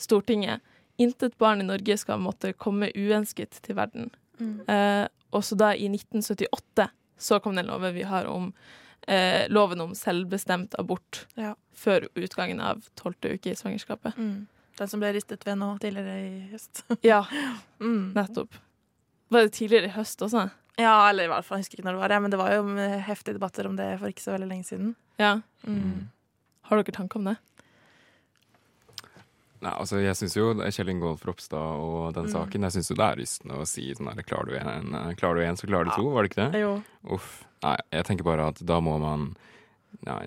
[0.00, 0.64] Stortinget
[0.96, 4.10] intet barn i Norge skal måtte komme uønsket til verden.
[4.38, 4.60] Mm.
[4.68, 8.50] Eh, og så da i 1978 så kom den loven vi har om
[9.08, 11.54] eh, loven om selvbestemt abort Ja.
[11.74, 14.16] før utgangen av tolvte uke i svangerskapet.
[14.18, 14.46] Mm.
[14.76, 16.84] Den som ble ristet ved nå tidligere i høst.
[17.02, 17.22] Ja,
[17.80, 18.12] Mm.
[18.16, 18.54] nettopp.
[19.28, 20.50] Var det tidligere i høst også?
[20.78, 22.52] Ja, eller i hvert fall, jeg husker ikke når det var, ja, men det var
[22.52, 24.94] jo eh, heftige debatter om det for ikke så veldig lenge siden.
[25.18, 25.38] Ja.
[25.66, 26.08] Mm.
[26.68, 27.36] Har dere tanker om det?
[29.62, 32.32] Nei, altså Jeg syns jo er Kjell Ingolf Ropstad og den Mm.
[32.34, 35.34] saken Jeg synes jo det er rystende å si sånn her Klarer du en, klarer
[35.40, 36.08] du en, så klarer du to.
[36.12, 36.60] Var det ikke det?
[36.60, 36.82] Jo.
[37.16, 37.44] Uff.
[37.64, 39.30] Nei, jeg tenker bare at da må man
[40.06, 40.26] nei,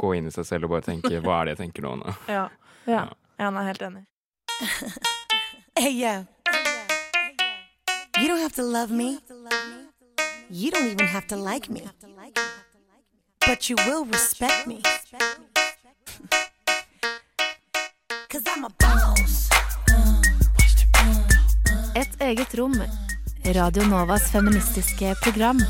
[0.00, 1.96] gå inn i seg selv og bare tenke hva er det jeg tenker nå?
[2.00, 2.14] nå?
[2.28, 2.48] Ja.
[2.86, 3.04] Ja.
[3.38, 4.04] Ja, han er helt enig.
[5.76, 6.22] Hey, yeah.
[8.16, 9.18] You don't have to love me.
[10.48, 11.82] You don't even have to like me.
[13.44, 14.82] But you will respect me.
[21.94, 22.72] Et eget rom.
[23.54, 25.60] Radio Novas feministiske program.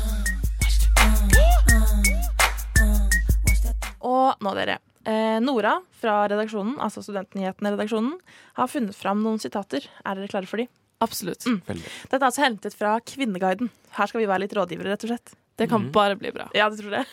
[4.01, 4.79] Og nå, dere.
[5.05, 8.15] Eh, Nora fra redaksjonen, altså Studentnyhetene-redaksjonen,
[8.57, 9.85] har funnet fram noen sitater.
[10.01, 10.65] Er dere klare for de?
[11.05, 11.45] Absolutt.
[11.45, 11.61] Mm.
[11.69, 13.69] Dette er altså hentet fra Kvinneguiden.
[13.99, 15.37] Her skal vi være litt rådgivere, rett og slett.
[15.61, 16.49] Det kan bare bli bra.
[16.57, 17.05] Ja, du tror det?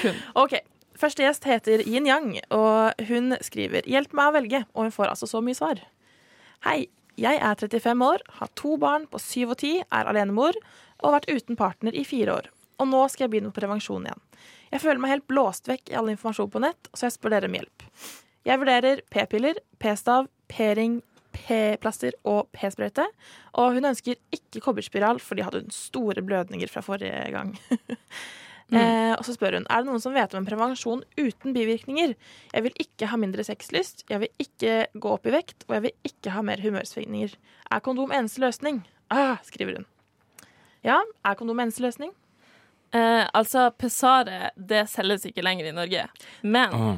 [0.00, 0.24] Kun.
[0.46, 0.56] OK.
[0.96, 5.12] Første gjest heter Yin Yang, og hun skriver 'Hjelp meg å velge', og hun får
[5.12, 5.82] altså så mye svar.
[6.64, 6.88] Hei,
[7.20, 10.56] jeg er 35 år, har to barn på 7 og 10, er alenemor
[11.00, 12.48] og har vært uten partner i fire år.
[12.80, 14.22] Og nå skal jeg begynne på prevensjon igjen.
[14.72, 17.50] Jeg føler meg helt blåst vekk i all informasjon på nett, så jeg spør dere
[17.50, 17.84] om hjelp.
[18.46, 21.02] Jeg vurderer p-piller, p-stav, p-ring,
[21.36, 23.04] p-plaster og p-sprøyte.
[23.60, 27.56] Og hun ønsker ikke kobberspiral, for de hadde hun store blødninger fra forrige gang.
[28.72, 32.14] eh, og så spør hun er det noen som vet om en prevensjon uten bivirkninger.
[32.52, 35.82] Jeg vil ikke ha mindre sexlyst, jeg vil ikke gå opp i vekt, og jeg
[35.86, 37.36] vil ikke ha mer humørsvingninger.
[37.70, 38.82] Er kondom eneste løsning?
[39.10, 39.86] Ah, skriver hun.
[40.86, 42.10] Ja, er kondom eneste løsning?
[42.94, 46.04] Eh, altså, Pesare det selges ikke lenger i Norge,
[46.42, 46.96] men Åh.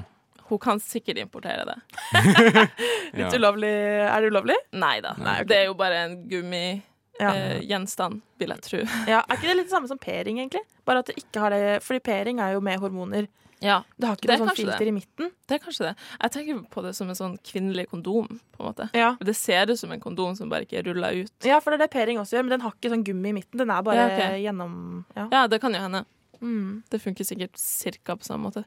[0.51, 1.79] hun kan sikkert importere det.
[3.17, 3.31] Litt Ja.
[3.37, 3.73] ulovlig.
[4.09, 4.57] Er det ulovlig?
[4.73, 5.15] Nei da.
[5.17, 5.45] Okay.
[5.49, 6.85] Det er jo bare en gummigjenstand,
[7.21, 7.33] Ja.
[7.35, 8.79] eh, gjenstand, vil jeg tro.
[9.11, 9.23] ja.
[9.27, 10.63] Er ikke det litt det samme som p-ring, egentlig?
[10.87, 13.27] Bare at det ikke har det Fordi p-ring er jo med hormoner.
[13.61, 14.87] Ja, Det har ikke noe sånn filter det.
[14.87, 15.31] i midten.
[15.51, 15.95] det er kanskje det.
[16.23, 18.87] Jeg tenker på det som en sånn kvinnelig kondom, på en måte.
[18.95, 19.17] Ja.
[19.19, 21.33] Det ser ut som en kondom som bare ikke er rulla ut.
[21.43, 23.33] ja, for det er det p-ring også gjør, men den har ikke sånn gummi i
[23.41, 23.59] midten.
[23.59, 24.39] Den er bare Ja, okay.
[24.45, 25.27] gjennom Ja.
[25.33, 26.05] Ja, det kan jo hende.
[26.41, 26.85] Mm.
[26.89, 28.63] Det funker sikkert cirka på samme måte.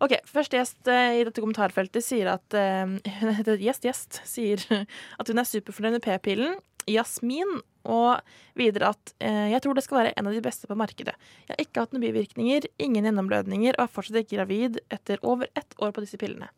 [0.00, 2.86] OK, første gjest eh, i dette kommentarfeltet sier at eh,
[3.20, 4.20] Hun heter Gjest Gjest.
[4.24, 4.62] Sier
[5.18, 6.60] at hun er superfornøyd med p-pillen.
[6.90, 7.60] Jasmin.
[7.86, 8.18] Og
[8.58, 11.14] videre at eh, jeg tror det skal være en av de beste på markedet.
[11.46, 15.46] Jeg har ikke hatt noen bivirkninger, ingen gjennomblødninger og er fortsatt ikke gravid etter over
[15.54, 16.50] ett år på disse pillene.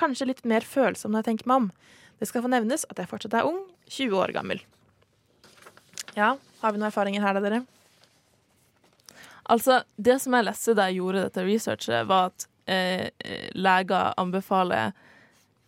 [0.00, 1.68] Kanskje litt mer følsom når jeg tenker meg om.
[2.20, 3.60] Det skal få nevnes at jeg fortsatt er ung,
[3.92, 4.64] 20 år gammel.
[6.16, 7.60] Ja, har vi noen erfaringer her da, dere?
[9.50, 14.14] Altså, det som jeg leste da jeg gjorde dette researchet, var at eh, eh, leger
[14.20, 14.92] anbefaler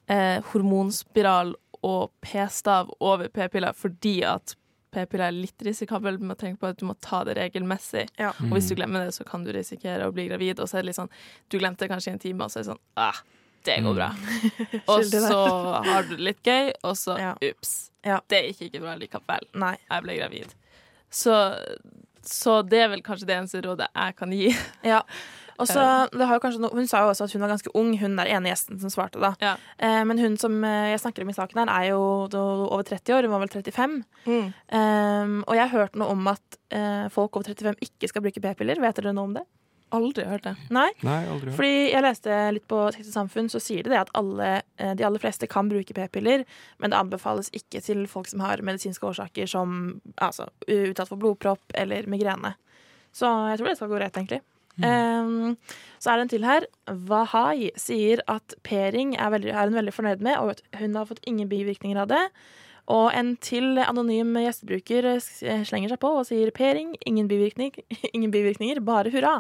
[0.07, 4.55] eh, hormonspiral og p-stav over p-piller fordi at
[4.93, 6.19] p-piller er litt risikabel.
[6.21, 8.07] Man tenke på at du må ta det regelmessig.
[8.21, 8.33] Ja.
[8.45, 10.61] Og hvis du glemmer det, så kan du risikere å bli gravid.
[10.61, 11.13] Og så er det litt sånn
[11.49, 13.23] Du glemte kanskje en time, og så er det sånn ah,
[13.65, 14.11] det går bra.
[14.93, 15.41] og så
[15.89, 17.35] har du det litt gøy, og så Ja.
[17.51, 17.91] ups.
[18.05, 18.21] Ja.
[18.29, 19.49] Det gikk ikke bra likevel.
[19.63, 19.77] Nei.
[19.89, 20.55] Jeg ble gravid.
[21.11, 21.37] Så
[22.23, 24.53] Så det er vel kanskje det eneste rådet jeg kan gi.
[24.87, 25.01] Ja.
[25.61, 27.93] Og så, det har jo no hun sa jo også at hun var ganske ung,
[28.01, 29.21] hun der ene gjesten som svarte.
[29.23, 29.35] da
[29.79, 33.17] eh, Men hun som eh, jeg snakker om i saken, her er jo over 30
[33.17, 33.29] år.
[33.29, 33.99] Hun var vel 35.
[34.27, 34.53] Mm.
[34.53, 38.45] Eh, og jeg har hørt noe om at eh, folk over 35 ikke skal bruke
[38.45, 38.81] p-piller.
[38.83, 39.47] Vet dere noe om det?
[39.93, 40.55] Aldri hørt det.
[40.73, 40.89] Nei?
[41.05, 41.59] Nei, aldri hørt.
[41.59, 44.95] Fordi jeg leste litt på Sex og Samfunn, så sier det det at alle, eh,
[44.97, 46.47] de aller fleste kan bruke p-piller,
[46.81, 51.77] men det anbefales ikke til folk som har medisinske årsaker som altså, utsatt for blodpropp
[51.77, 52.55] eller migrene.
[53.13, 54.41] Så jeg tror det skal gå rett, egentlig.
[54.81, 55.57] Um,
[56.01, 56.67] så er det en til her.
[57.11, 61.09] Wahai sier at Pering er, veldig, er hun veldig fornøyd med, og at hun har
[61.11, 62.25] fått ingen bivirkninger av det.
[62.91, 67.77] Og en til anonym gjestebruker eh, slenger seg på og sier Pering, ingen, bivirkning,
[68.15, 69.39] ingen bivirkninger, bare hurra.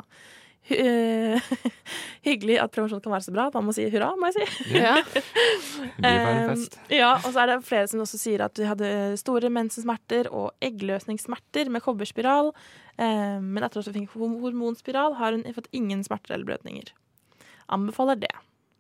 [0.70, 1.42] Eh,
[2.28, 3.48] Hyggelig at prevensjon kan være så bra.
[3.54, 4.76] Man må si hurra, må jeg si.
[4.78, 4.94] Ja.
[5.98, 6.62] Um,
[7.00, 10.52] ja, og så er det flere som også sier at de hadde store mensensmerter og
[10.62, 12.52] eggløsningssmerter med kobberspiral.
[12.98, 16.90] Um, men etter at hun fikk hormonspiral, har hun fått ingen smerter eller blødninger.
[17.72, 18.32] Anbefaler det.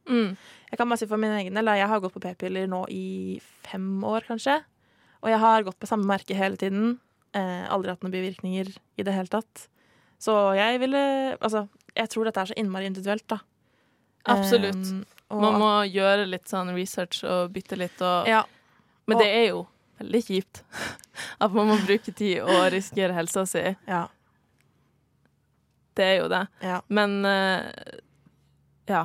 [0.08, 0.36] Mm.
[0.70, 3.40] Jeg kan bare si for min egen del, jeg har gått på p-piller nå i
[3.64, 4.58] fem år, kanskje.
[5.22, 6.98] Og jeg har gått på samme merke hele tiden.
[7.32, 9.68] Eh, aldri hatt noen bivirkninger i det hele tatt.
[10.22, 13.38] Så jeg ville Altså, jeg tror dette er så innmari individuelt, da.
[14.28, 14.76] Absolutt.
[15.30, 18.44] Um, Man må gjøre litt sånn research og bytte litt og Ja.
[19.06, 19.66] Men Og- det er jo
[20.02, 20.62] veldig kjipt
[21.44, 23.64] at man må bruke tid og risikere helsa si.
[23.88, 24.06] Ja.
[25.96, 26.46] Det er jo det.
[26.64, 26.78] Ja.
[26.88, 27.98] Men eh,
[28.88, 29.02] ja.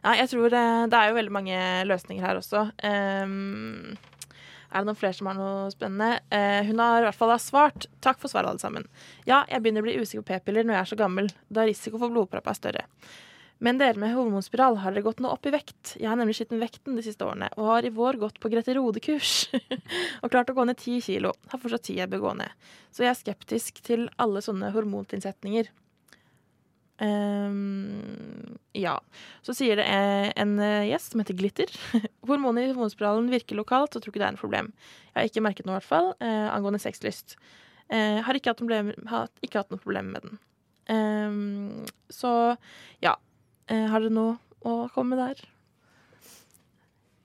[0.00, 2.70] Ja, jeg tror det, det er jo veldig mange løsninger her også.
[2.80, 3.96] Um,
[4.70, 6.22] er det noen flere som har noe spennende?
[6.32, 7.88] Uh, hun har i hvert fall svart.
[8.04, 8.86] Takk for svaret, alle sammen.
[9.28, 12.00] Ja, jeg begynner å bli usikker på p-piller når jeg er så gammel, da risiko
[12.00, 12.86] for blodpropp er større.
[13.60, 15.94] Men dere med hormonspiral, har dere gått noe opp i vekt?
[16.00, 18.48] Jeg har nemlig slitt med vekten de siste årene, og har i vår gått på
[18.52, 19.50] Grete Rode-kurs.
[20.22, 21.34] og klart å gå ned ti kilo.
[21.52, 22.70] Har fortsatt ti jeg bør gå ned.
[22.88, 25.68] Så jeg er skeptisk til alle sånne hormontilsetninger.
[27.00, 28.98] Um, ja.
[29.44, 31.72] Så sier det eh, en eh, gjest som heter Glitter.
[32.28, 34.74] Hormoner i hormonspiralen virker lokalt, så tror ikke det er en problem.
[35.12, 37.36] Jeg har ikke merket noe, i hvert fall, uh, angående sexlyst.
[37.92, 40.46] Uh, har ikke hatt, problem, har ikke hatt noe problem med den.
[40.90, 42.54] Um, så
[43.04, 43.16] ja.
[43.70, 45.48] Eh, har dere noe å komme med der?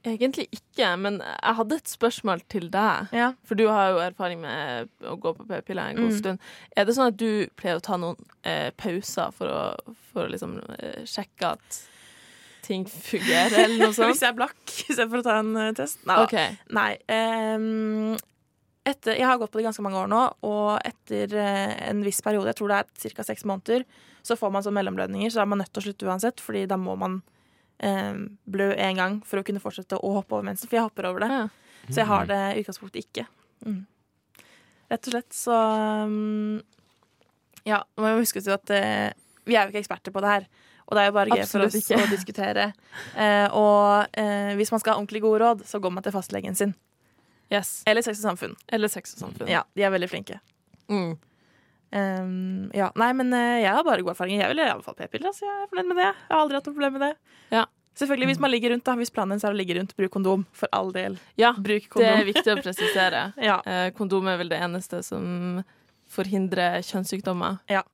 [0.06, 3.08] Egentlig ikke, men jeg hadde et spørsmål til deg.
[3.18, 3.32] Ja.
[3.50, 6.20] For du har jo erfaring med å gå på p-piller en god Mm.
[6.20, 6.40] stund.
[6.78, 10.30] Er det sånn at du pleier å ta noen eh, pauser for å, for å
[10.30, 11.80] liksom eh, sjekke at
[12.62, 14.14] ting fungerer, eller noe sånt?
[14.14, 15.98] Hvis jeg er blakk istedenfor å ta en uh, test?
[16.06, 16.22] Nei.
[16.22, 16.56] Okay.
[16.70, 16.92] Nei
[17.58, 18.14] um,
[18.86, 22.22] etter, jeg har gått på det ganske mange år nå, og etter uh, en viss
[22.22, 23.26] periode, jeg tror det er ca.
[23.26, 23.86] seks måneder,
[24.26, 26.78] så får man sånn mellomblødninger, så er man nødt til å slutte uansett, fordi da
[26.82, 27.20] må man
[27.78, 28.16] eh,
[28.50, 31.26] blø en gang for å kunne fortsette å hoppe over mensen, for jeg hopper over
[31.26, 31.42] det.
[31.90, 33.28] Så jeg har det i utgangspunktet ikke.
[33.66, 33.84] Mm.
[34.90, 35.58] Rett og slett, så
[36.06, 36.62] um,
[37.66, 39.12] Ja, man må huske at eh,
[39.46, 40.48] vi er jo ikke eksperter på det her.
[40.86, 41.98] Og det er jo bare gøy for oss ikke.
[41.98, 42.66] å diskutere.
[43.18, 46.58] Eh, og eh, hvis man skal ha ordentlig gode råd, så går man til fastlegen
[46.58, 46.76] sin.
[47.54, 47.80] Yes.
[47.90, 48.54] Eller Sex og Samfunn.
[48.74, 49.50] Eller Sex og Samfunn.
[49.50, 50.38] Ja, de er veldig flinke.
[50.90, 51.16] Mm.
[51.92, 54.40] Um, ja, nei, men eh, jeg har bare god erfaring.
[54.40, 55.30] Jeg vil i alle fall p-piller.
[55.32, 56.12] Altså, jeg er fornøyd med det.
[56.12, 57.14] Jeg har aldri hatt noe problem med det.
[57.56, 57.66] Ja.
[57.96, 58.98] Selvfølgelig hvis man ligger rundt, da.
[59.00, 60.44] Hvis planen er å ligge rundt, bruk kondom.
[60.52, 61.16] For all del.
[61.40, 63.30] Ja, Bruk det er viktig å presisere.
[63.50, 63.62] Ja.
[63.64, 65.64] Eh, kondom er vel det eneste som
[66.12, 67.62] forhindrer kjønnssykdommer.
[67.72, 67.86] Ja.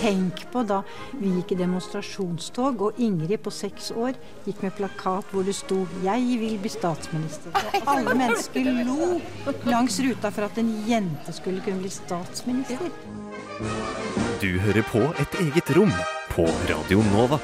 [0.00, 0.78] Tenk på da
[1.20, 5.82] vi gikk i demonstrasjonstog, og Ingrid på seks år gikk med plakat hvor det sto
[6.00, 7.52] 'Jeg vil bli statsminister'.
[7.52, 9.20] Og alle mennesker lo
[9.68, 12.80] langs ruta for at en jente skulle kunne bli statsminister.
[14.40, 15.92] Du hører på et eget rom
[16.30, 17.38] på Radio Nova.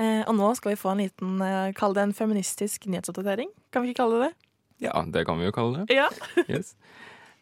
[0.00, 3.50] Eh, og nå skal vi få en liten, eh, kall det en feministisk nyhetsoppdatering.
[3.72, 4.34] Kan vi ikke kalle det det?
[4.88, 5.94] Ja, det kan vi jo kalle det.
[5.94, 6.08] Ja.
[6.48, 6.74] Yes.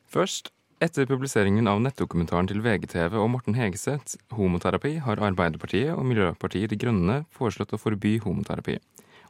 [0.08, 6.70] Først, etter publiseringen av nettdokumentaren til VGTV og Morten Hegeseth, 'Homoterapi', har Arbeiderpartiet og Miljøpartiet
[6.70, 8.78] De Grønne foreslått å forby homoterapi.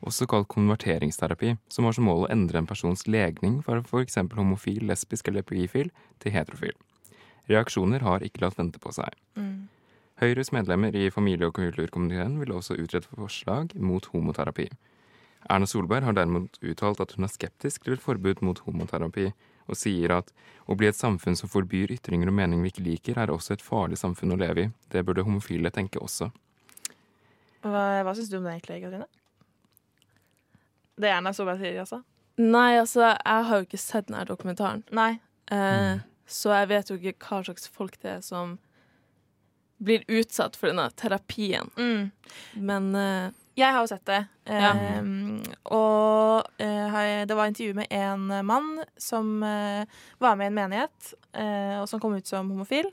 [0.05, 4.17] Også kalt konverteringsterapi, som har som mål å endre en persons legning fra f.eks.
[4.37, 6.77] homofil, lesbisk eller bifil til heterofil.
[7.49, 9.09] Reaksjoner har ikke latt vente på seg.
[9.35, 9.69] Mm.
[10.21, 14.69] Høyres medlemmer i familie- og kulturkomiteen vil også utrede forslag mot homoterapi.
[15.49, 19.33] Erna Solberg har derimot uttalt at hun er skeptisk til forbud mot homoterapi,
[19.69, 20.33] og sier at
[20.69, 23.65] å bli et samfunn som forbyr ytringer og meninger vi ikke liker, er også et
[23.65, 24.71] farlig samfunn å leve i.
[24.93, 26.31] Det burde homofile tenke også.
[27.65, 29.09] Hva, hva syns du om det egentlig, Katrine?
[30.99, 32.03] Det er Erna Solberg sier, altså?
[32.39, 34.85] Nei, altså, jeg har jo ikke sett denne dokumentaren.
[34.95, 35.13] Nei.
[35.51, 38.59] Eh, Så jeg vet jo ikke hva slags folk det er som
[39.81, 41.71] blir utsatt for denne terapien.
[41.79, 42.11] Mm.
[42.69, 44.21] Men eh, Jeg har jo sett det.
[44.47, 44.71] Ja.
[45.03, 45.41] Um,
[45.75, 49.83] og eh, det var intervju med en mann som eh,
[50.23, 52.87] var med i en menighet, eh, og som kom ut som homofil.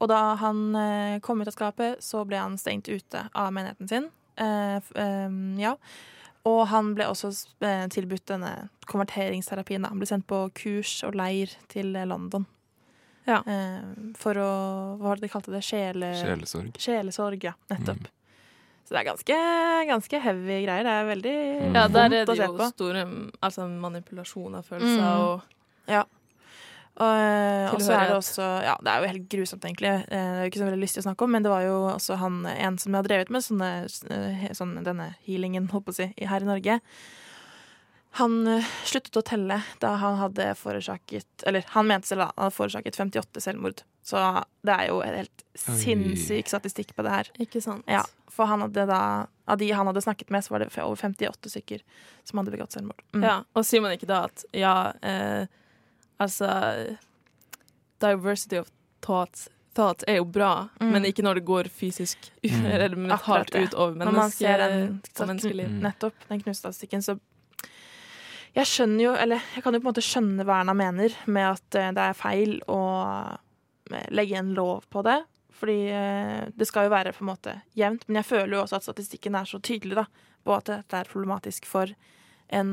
[0.00, 3.88] Og da han eh, kom ut av skapet, så ble han stengt ute av menigheten
[3.90, 4.10] sin.
[4.40, 5.28] Eh, f- eh,
[5.62, 5.76] ja.
[6.48, 7.28] Og han ble også
[7.92, 9.82] tilbudt denne konverteringsterapien.
[9.84, 9.90] Da.
[9.92, 12.46] Han ble sendt på kurs og leir til London.
[13.28, 14.46] Eh, for å
[14.96, 15.60] Hva var det de kalte det?
[15.66, 16.14] Sjele...
[16.16, 16.72] Sjelesorg.
[16.80, 17.52] Sjelesorg, ja.
[17.70, 18.08] Nettopp.
[18.90, 19.34] Så det er ganske,
[19.86, 20.82] ganske heavy greier.
[20.82, 21.34] Det er veldig
[21.76, 22.66] Ja, der er det jo på.
[22.74, 23.04] store
[23.40, 25.20] altså, manipulasjon av følelser Mm.
[25.20, 25.42] og
[25.86, 26.02] Ja.
[27.00, 29.88] Og, eh, og så er det også Ja, det er jo helt grusomt, egentlig.
[29.88, 31.62] Eh, Det er jo ikke så veldig lyst til å snakke om, men det var
[31.62, 33.70] jo også han en som har drevet med sånne,
[34.10, 36.80] eh, sånn, denne healingen, holdt på å si, her i Norge.
[38.18, 42.56] Han eh, sluttet å telle da han hadde forårsaket Eller han mente selv han hadde
[42.56, 43.82] forårsaket 58 selvmord.
[44.02, 44.18] Så
[44.66, 45.76] det er jo en helt Oi.
[45.78, 47.28] sinnssyk statistikk på det her.
[47.38, 47.84] Ikke sant?
[47.86, 49.00] Ja, For han hadde da
[49.46, 51.82] av de han hadde snakket med, så var det over 58 stykker
[52.24, 53.02] som hadde begått selvmord.
[53.14, 53.22] Mm.
[53.28, 55.46] Ja, og sier man ikke da at ja, eh,
[56.18, 56.50] altså
[58.00, 58.68] Diversity of
[59.00, 60.92] thoughts, thoughts er jo bra, Mm.
[60.92, 62.64] men ikke når det går fysisk Mm.
[62.72, 63.62] eller mentalt det.
[63.68, 65.68] ut over Når man ser den, menneske, menneskeliv.
[65.68, 65.80] Mm.
[65.82, 67.18] nettopp, den knuststatistikken, så
[68.56, 71.46] Jeg skjønner jo, eller jeg kan jo på en måte skjønne hva Erna mener med
[71.52, 72.78] at eh, det er feil å
[73.92, 75.20] eh, legge en lov på det.
[75.60, 78.06] Fordi eh, det skal jo være på en måte jevnt.
[78.08, 80.06] Men jeg føler jo også at statistikken er så tydelig da,
[80.46, 81.92] på at dette er problematisk for
[82.50, 82.70] en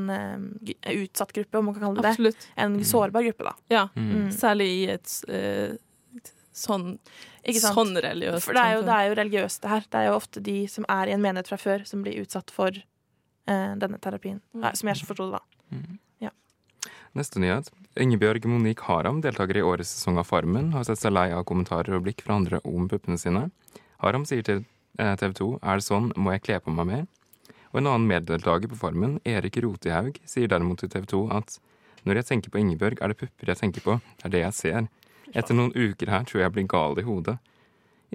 [0.90, 2.14] utsatt gruppe, om man kan kalle det det.
[2.16, 2.46] Absolutt.
[2.58, 3.52] En sårbar gruppe, da.
[3.70, 4.32] Ja, Mm.
[4.34, 5.76] særlig i et uh,
[6.58, 6.98] sånn,
[7.46, 7.76] Ikke sant?
[7.76, 9.86] sånn religiøst For det er, jo, det er jo religiøst, det her.
[9.86, 12.50] Det er jo ofte de som er i en menighet fra før, som blir utsatt
[12.50, 14.40] for eh, denne terapien.
[14.58, 15.44] Nei, som jeg forsto det, da.
[16.24, 16.32] Ja.
[17.18, 17.70] Neste nyhet.
[17.98, 21.96] Ingebjørg Monique Haram, deltaker i årets sesong av Farmen, har sett seg lei av kommentarer
[21.96, 23.48] og blikk fra andre om puppene sine.
[24.04, 24.62] Haram sier til
[24.98, 27.06] eh, TV 2 er det sånn, må jeg kle på meg mer?
[27.72, 31.58] Og en annen meddeltaker på Farmen, Erik Rotehaug, sier derimot til TV 2 at
[32.06, 34.56] når jeg tenker på Ingebjørg, er det pupper jeg tenker på, det er det jeg
[34.56, 34.88] ser.
[35.36, 37.36] Etter noen uker her tror jeg blir gal i hodet.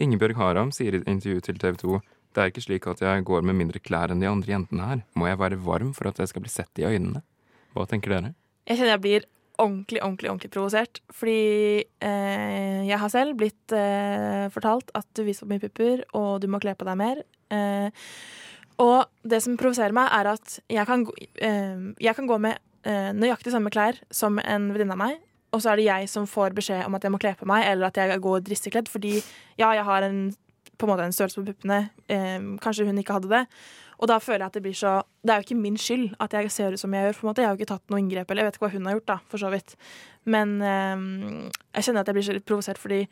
[0.02, 2.00] Ingebjørg Haram sier i intervju til TV 2
[2.34, 5.04] det er ikke slik at jeg går med mindre klær enn de andre jentene her.
[5.14, 7.22] Må jeg være varm for at jeg skal bli sett i øynene?
[7.74, 8.34] Hva tenker dere?
[8.70, 9.30] Jeg kjenner jeg blir
[9.62, 11.02] ordentlig, ordentlig ordentlig provosert.
[11.14, 16.42] Fordi eh, jeg har selv blitt eh, fortalt at du viser for mye pupper, og
[16.44, 17.24] du må kle på deg mer.
[17.54, 18.08] Eh,
[18.84, 21.06] og det som provoserer meg, er at jeg kan,
[21.38, 22.58] eh, jeg kan gå med
[22.90, 25.20] eh, nøyaktig samme klær som en venninne av meg,
[25.54, 27.68] og så er det jeg som får beskjed om at jeg må kle på meg,
[27.70, 28.90] eller at jeg går dristigkledd.
[28.90, 29.20] fordi
[29.60, 30.34] ja, jeg har en,
[30.78, 33.46] på en måte en størrelse på puppene, eh, kanskje hun ikke hadde det.
[34.04, 36.34] Og da føler jeg at det blir så Det er jo ikke min skyld at
[36.36, 37.16] jeg ser ut som jeg gjør.
[37.22, 38.74] på en måte Jeg har jo ikke tatt noe inngrep, eller jeg vet ikke hva
[38.76, 39.76] hun har gjort, da, for så vidt.
[40.26, 41.06] Men um,
[41.74, 43.08] jeg kjenner at jeg blir så litt provosert fordi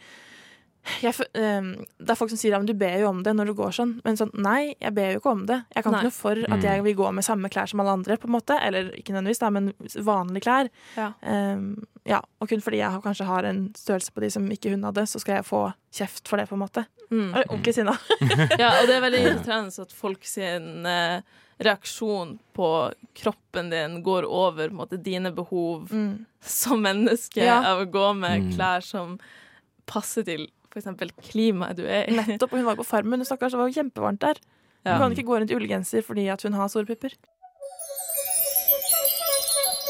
[1.04, 1.62] jeg, eh,
[2.01, 3.91] det er folk som sier at du ber jo om det når du går sånn.
[4.04, 5.60] Men sånn, nei, jeg ber jo ikke om det.
[5.75, 5.99] Jeg kan Nei.
[6.01, 6.63] ikke noe for at Mm.
[6.65, 8.58] jeg vil gå med samme klær som alle andre, på en måte.
[8.65, 10.69] Eller ikke nødvendigvis, da, men vanlige klær.
[10.97, 11.13] Ja.
[11.21, 11.62] Eh,
[12.05, 15.03] ja, Og kun fordi jeg kanskje har en størrelse på de som ikke hun hadde,
[15.07, 15.59] så skal jeg få
[15.93, 16.85] kjeft for det, på en måte.
[17.11, 17.33] Mm.
[17.43, 17.93] Ordentlig sinna.
[18.61, 21.21] Ja, og det er veldig irriterende at folk sin eh,
[21.61, 22.69] reaksjon på
[23.21, 26.25] kroppen din går over på en måte, dine behov Mm.
[26.41, 27.59] som menneske Ja.
[27.73, 28.55] av å gå med Mm.
[28.55, 29.19] klær som
[29.85, 30.87] passer til f.eks.
[31.29, 32.15] klimaet du er i.
[32.15, 32.53] Nettopp.
[32.53, 33.51] Og hun var på Farmen, stakkars.
[33.51, 34.39] Det var jo kjempevarmt der.
[34.85, 34.97] Ja.
[34.97, 37.11] Hun kan ikke gå rundt i ullgenser fordi at hun har store pupper.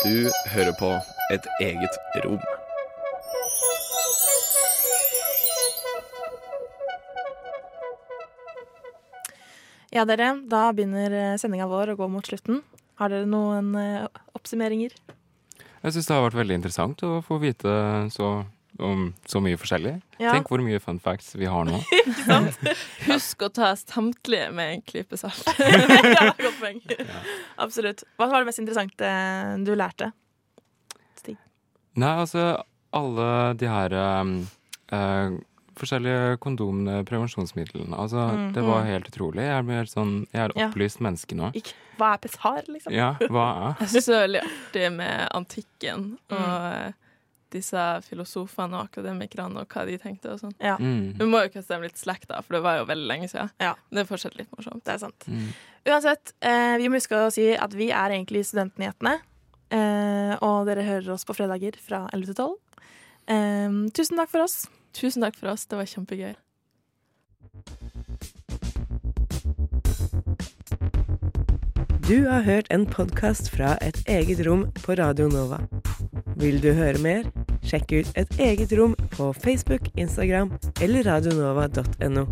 [0.04, 0.90] Du hører på
[1.32, 2.42] Et eget rom.
[9.92, 10.34] Ja, dere.
[10.48, 12.62] Da begynner sendinga vår å gå mot slutten.
[13.00, 14.96] Har dere noen eh, oppsummeringer?
[15.82, 17.72] Jeg syns det har vært veldig interessant å få vite
[18.14, 18.30] så,
[18.80, 19.96] om så mye forskjellig.
[20.22, 20.36] Ja.
[20.36, 21.80] Tenk hvor mye fun facts vi har nå.
[23.10, 25.48] Husk å ta samtlige med en klype salt.
[25.60, 26.84] ja, godt poeng.
[27.60, 28.06] Absolutt.
[28.20, 29.16] Hva var det mest interessante
[29.66, 30.12] du lærte?
[31.96, 34.48] Nei, altså alle de her um,
[34.92, 35.32] eh,
[35.80, 37.96] forskjellige kondomene, prevensjonsmidlene.
[37.98, 38.88] Altså, Mm, det var mm.
[38.92, 39.42] helt utrolig.
[39.48, 40.68] Jeg er, mer sånn, jeg er Ja.
[40.70, 41.52] opplyst menneske nå.
[41.56, 42.94] Ikke, Hva er pessar, liksom?
[42.94, 43.76] Ja, hva er?
[43.86, 46.74] Jeg syns det er veldig artig med antikken og Mm.
[46.88, 46.92] eh,
[47.52, 50.54] disse filosofene og akademikerne og hva de tenkte og sånn.
[50.60, 50.78] Ja.
[50.80, 51.18] Mm.
[51.20, 53.52] Vi må jo kaste dem litt slack, da, for det var jo veldig lenge siden.
[53.60, 53.74] Ja.
[53.92, 54.84] Det er fortsatt litt morsomt.
[54.86, 55.26] Det er sant.
[55.28, 55.50] Mm.
[55.92, 59.20] Uansett, eh, vi må huske å si at vi er egentlig Studentnyhetene.
[59.72, 62.56] Eh, og dere hører oss på fredager fra 11 til 12.
[63.32, 64.66] Eh, tusen takk for oss.
[64.98, 65.66] Tusen takk for oss.
[65.66, 66.36] Det var kjempegøy.
[72.12, 75.62] Du har hørt en podkast fra Et eget rom på Radio Nova.
[76.36, 77.30] Vil du høre mer?
[77.64, 80.52] Sjekk ut Et eget rom på Facebook, Instagram
[80.82, 82.26] eller radionova.no.